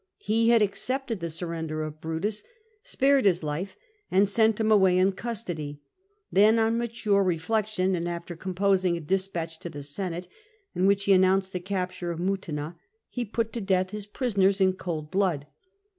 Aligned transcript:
He 0.17 0.49
had 0.49 0.63
accepted 0.63 1.19
the 1.19 1.29
surrender 1.29 1.83
of 1.83 2.01
Brutus, 2.01 2.43
spared 2.81 3.25
his 3.25 3.43
life, 3.43 3.77
and 4.09 4.27
sent 4.27 4.59
him 4.59 4.71
away 4.71 4.97
in 4.97 5.11
custody. 5.11 5.79
Then, 6.31 6.57
on 6.57 6.79
mature 6.79 7.21
reflection, 7.23 7.93
and 7.93 8.09
after 8.09 8.35
composing 8.35 8.97
a 8.97 8.99
de 8.99 9.19
spatch 9.19 9.59
to 9.59 9.69
the 9.69 9.83
Senate 9.83 10.27
in 10.73 10.87
which 10.87 11.03
he 11.05 11.13
announced 11.13 11.53
the 11.53 11.59
capture 11.59 12.09
of 12.09 12.19
Mutina, 12.19 12.77
he 13.09 13.23
put 13.23 13.53
to 13.53 13.61
death 13.61 13.91
his 13.91 14.07
prisoners 14.07 14.59
in 14.59 14.73
cold 14.73 15.11
blood. 15.11 15.45